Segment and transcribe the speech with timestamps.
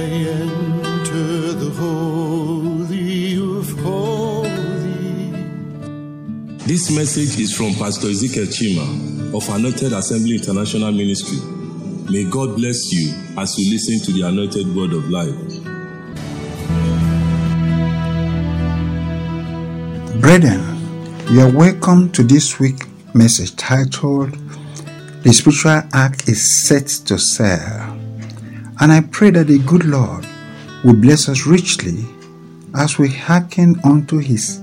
[0.00, 5.34] I enter the holy of holies.
[6.66, 11.38] This message is from Pastor Ezekiel Chima of Anointed Assembly International Ministry.
[12.10, 15.36] May God bless you as you listen to the anointed word of life.
[20.22, 20.64] Brethren,
[21.30, 24.32] you are welcome to this week message titled
[25.24, 27.99] The Spiritual Ark is Set to Sail.
[28.80, 30.26] And I pray that the good Lord
[30.84, 32.04] will bless us richly
[32.74, 34.58] as we hearken unto his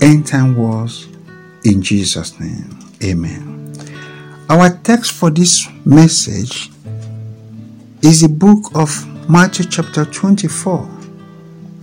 [0.00, 1.08] end time words
[1.64, 2.78] in Jesus' name.
[3.04, 3.74] Amen.
[4.48, 6.70] Our text for this message
[8.02, 8.88] is the book of
[9.28, 10.88] Matthew chapter 24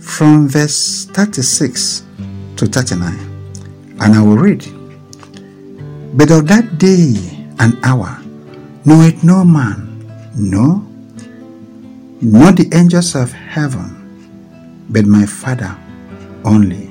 [0.00, 2.02] from verse 36
[2.56, 3.14] to 39.
[4.00, 4.66] And I will read.
[6.16, 7.14] But of that day
[7.60, 8.20] and hour
[8.84, 10.87] knoweth no man, no,
[12.20, 15.76] not the angels of heaven, but my Father
[16.44, 16.90] only.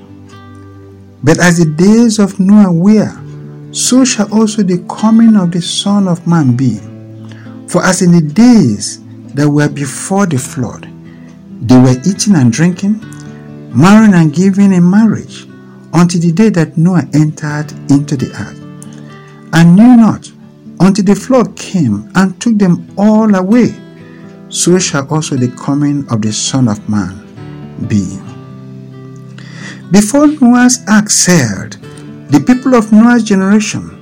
[1.24, 6.08] But as the days of Noah were, so shall also the coming of the Son
[6.08, 6.80] of Man be.
[7.68, 9.02] For as in the days
[9.34, 10.88] that were before the flood,
[11.62, 13.02] they were eating and drinking,
[13.76, 15.46] marrying and giving in marriage,
[15.94, 18.56] until the day that Noah entered into the ark,
[19.54, 20.32] and knew not
[20.80, 23.76] until the flood came and took them all away
[24.50, 27.24] so shall also the coming of the Son of Man
[27.88, 28.20] be.
[29.92, 31.74] Before Noah's ark sailed,
[32.30, 33.94] the people of Noah's generation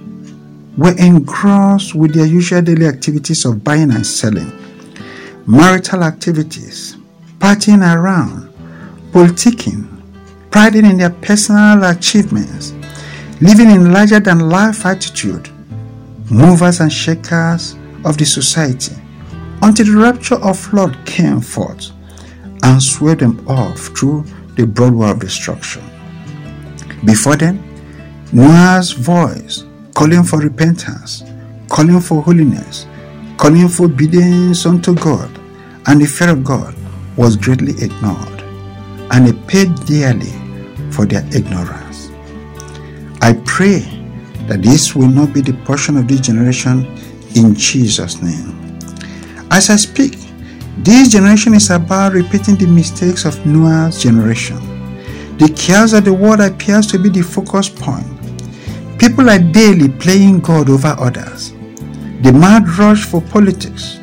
[0.77, 4.51] were engrossed with their usual daily activities of buying and selling,
[5.45, 6.97] marital activities,
[7.39, 8.51] partying around,
[9.11, 9.87] politicking,
[10.51, 12.73] priding in their personal achievements,
[13.41, 15.49] living in larger than life attitude,
[16.31, 18.95] movers and shakers of the society,
[19.65, 21.89] until the rapture of flood came forth
[22.63, 24.23] and swept them off through
[24.55, 25.81] the broad of destruction.
[27.03, 27.63] Before then,
[28.31, 31.23] Noah's voice calling for repentance,
[31.67, 32.85] calling for holiness,
[33.37, 35.31] calling for obedience unto God
[35.87, 36.75] and the fear of God
[37.17, 38.41] was greatly ignored,
[39.11, 40.31] and they paid dearly
[40.91, 42.11] for their ignorance.
[43.21, 43.79] I pray
[44.47, 46.85] that this will not be the portion of this generation
[47.35, 48.64] in Jesus' name.
[49.55, 50.17] As I speak,
[50.79, 54.57] this generation is about repeating the mistakes of Noah's generation.
[55.37, 58.05] The chaos of the world appears to be the focus point.
[58.99, 61.53] People are daily playing God over others.
[62.21, 63.97] The mad rush for politics,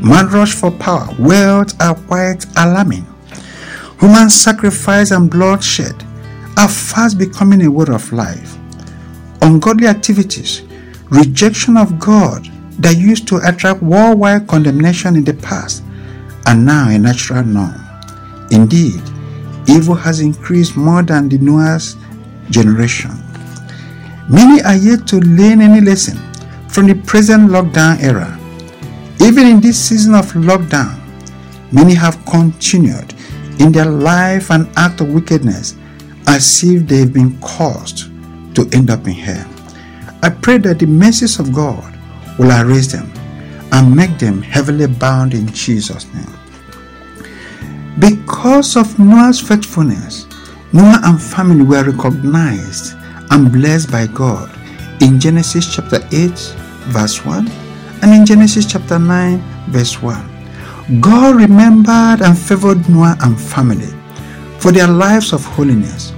[0.00, 3.04] mad rush for power, wealth are quite alarming.
[4.00, 6.02] Human sacrifice and bloodshed
[6.56, 8.56] are fast becoming a way of life.
[9.42, 10.62] Ungodly activities,
[11.10, 12.48] rejection of God,
[12.80, 15.82] that used to attract worldwide condemnation in the past
[16.46, 17.78] are now a natural norm.
[18.50, 19.00] Indeed,
[19.68, 21.96] evil has increased more than the Noah's
[22.48, 23.12] generation.
[24.28, 26.16] Many are yet to learn any lesson
[26.68, 28.38] from the present lockdown era.
[29.20, 30.98] Even in this season of lockdown,
[31.72, 33.12] many have continued
[33.60, 35.76] in their life and act of wickedness
[36.26, 38.08] as if they've been caused
[38.54, 39.46] to end up in hell.
[40.22, 41.99] I pray that the mercies of God
[42.38, 43.10] will erase them
[43.72, 46.34] and make them heavily bound in Jesus' name.
[47.98, 50.26] Because of Noah's faithfulness,
[50.72, 52.94] Noah and family were recognized
[53.30, 54.50] and blessed by God
[55.00, 56.30] in Genesis chapter 8,
[56.90, 57.48] verse 1,
[58.02, 61.00] and in Genesis chapter 9, verse 1.
[61.00, 63.94] God remembered and favored Noah and family
[64.58, 66.12] for their lives of holiness,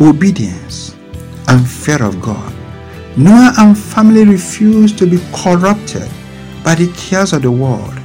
[0.00, 0.94] obedience,
[1.48, 2.57] and fear of God.
[3.16, 6.08] Noah and family refused to be corrupted
[6.62, 7.98] by the cares of the world,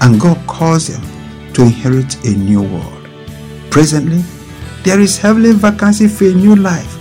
[0.00, 3.08] and God caused them to inherit a new world.
[3.70, 4.22] Presently,
[4.84, 6.92] there is heavenly vacancy for a new life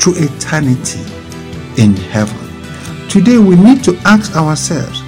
[0.00, 1.00] through eternity
[1.80, 2.36] in heaven.
[3.08, 5.00] Today, we need to ask ourselves,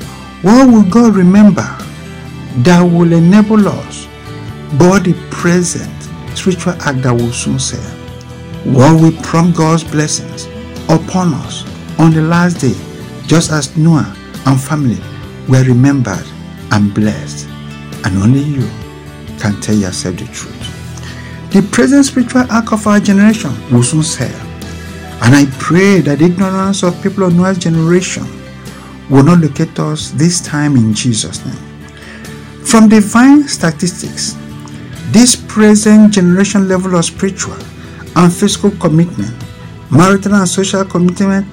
[0.43, 1.67] what will God remember
[2.59, 4.07] that will enable us
[4.79, 5.91] board the present
[6.37, 7.81] spiritual ark that will soon sail?
[8.65, 10.47] What will prompt God's blessings
[10.89, 11.65] upon us
[12.03, 12.75] on the last day,
[13.29, 14.13] just as Noah
[14.47, 14.99] and family
[15.49, 16.27] were remembered
[16.73, 17.47] and blessed,
[18.05, 18.69] and only you
[19.39, 20.59] can tell yourself the truth.
[21.53, 24.35] The present spiritual ark of our generation will soon sail,
[25.23, 28.27] and I pray that the ignorance of people of Noah's generation
[29.09, 31.55] will not locate us this time in Jesus' name.
[32.65, 34.37] From divine statistics,
[35.13, 37.59] this present generation level of spiritual
[38.17, 39.37] and physical commitment,
[39.89, 41.47] marital and social commitment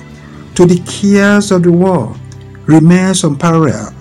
[0.60, 2.20] to the cares of the world
[2.66, 3.94] remains unparalleled.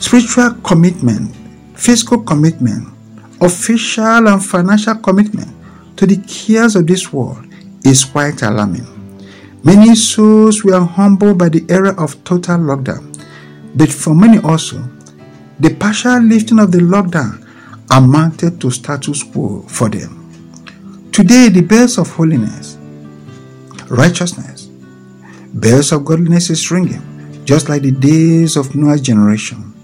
[0.00, 1.30] Spiritual commitment,
[1.76, 2.88] physical commitment,
[3.40, 5.46] official and financial commitment
[5.96, 7.46] to the cares of this world
[7.84, 8.88] is quite alarming.
[9.62, 13.14] Many souls were humbled by the era of total lockdown,
[13.76, 14.82] but for many also,
[15.60, 17.46] the partial lifting of the lockdown
[17.92, 20.10] amounted to status quo for them.
[21.12, 22.76] Today, the bells of holiness,
[23.88, 24.67] righteousness,
[25.54, 27.02] bells of godliness is ringing,
[27.44, 29.74] just like the days of Noah's generation.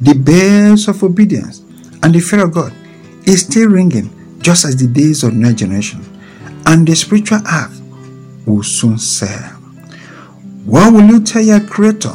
[0.00, 1.60] The bells of obedience
[2.02, 2.72] and the fear of God
[3.26, 4.10] is still ringing,
[4.40, 6.04] just as the days of Noah's generation.
[6.66, 7.72] And the spiritual ark
[8.46, 9.54] will soon serve.
[10.64, 12.14] What will you tell your Creator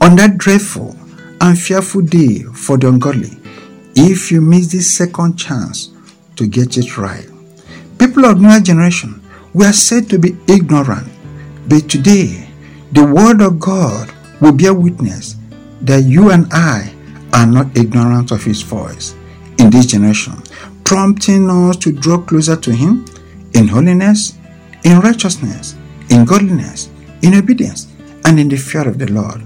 [0.00, 0.96] on that dreadful
[1.40, 3.36] and fearful day for the ungodly
[3.94, 5.90] if you miss this second chance
[6.36, 7.28] to get it right?
[7.98, 9.22] People of Noah's generation
[9.54, 11.06] were said to be ignorant,
[11.68, 12.48] but today
[12.92, 15.36] the Word of God will bear witness
[15.82, 16.92] that you and I
[17.32, 19.14] are not ignorant of His voice
[19.58, 20.34] in this generation,
[20.84, 23.04] prompting us to draw closer to Him
[23.54, 24.36] in holiness,
[24.84, 25.74] in righteousness,
[26.10, 26.90] in godliness,
[27.22, 27.88] in obedience,
[28.24, 29.42] and in the fear of the Lord.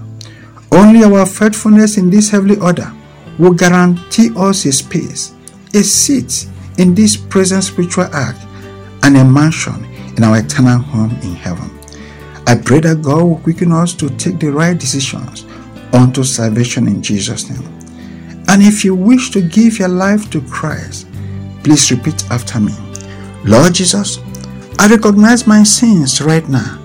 [0.71, 2.91] Only our faithfulness in this heavenly order
[3.39, 5.33] will guarantee us a space,
[5.73, 6.47] a seat
[6.77, 8.35] in this present spiritual ark,
[9.03, 9.85] and a mansion
[10.17, 11.76] in our eternal home in heaven.
[12.47, 15.45] I pray that God will quicken us to take the right decisions
[15.91, 17.67] unto salvation in Jesus' name.
[18.47, 21.07] And if you wish to give your life to Christ,
[21.63, 22.73] please repeat after me
[23.43, 24.19] Lord Jesus,
[24.79, 26.79] I recognize my sins right now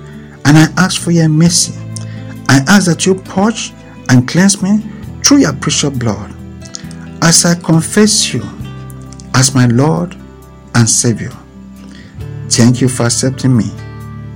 [0.44, 1.74] and I ask for your mercy.
[2.48, 3.72] I ask that you purge
[4.08, 4.78] and cleanse me
[5.24, 6.34] through your precious blood
[7.22, 8.42] as I confess you
[9.34, 10.16] as my Lord
[10.74, 11.32] and Savior.
[12.48, 13.70] Thank you for accepting me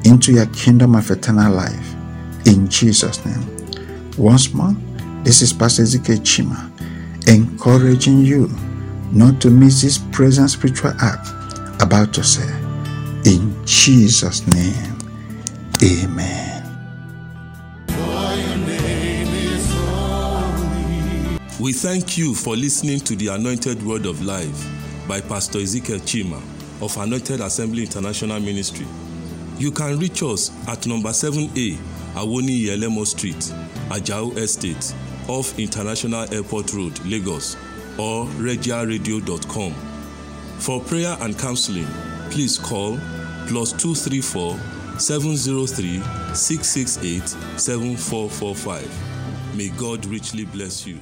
[0.07, 1.95] into your kingdom of eternal life.
[2.47, 3.45] In Jesus' name.
[4.17, 4.75] Once more,
[5.25, 6.71] this is Pastor Ezekiel Chima
[7.29, 8.49] encouraging you
[9.11, 11.21] not to miss this present spiritual ark
[11.83, 12.49] about to say.
[13.25, 14.97] In Jesus' name,
[15.83, 16.63] amen.
[21.59, 24.69] We thank you for listening to the Anointed Word of Life
[25.09, 26.41] by Pastor Ezekiel Chima
[26.81, 28.87] of Anointed Assembly International Ministry.
[29.59, 31.77] You can reach us at number 7A
[32.15, 33.37] Awoni Yelemo Street,
[33.89, 34.95] Ajao Estate,
[35.29, 37.57] off International Airport Road, Lagos,
[37.99, 39.73] or regiaradio.com.
[40.59, 41.87] For prayer and counseling,
[42.31, 42.99] please call
[43.49, 44.59] plus 234
[44.99, 46.03] 703
[46.35, 49.57] 668 7445.
[49.57, 50.99] May God richly bless you.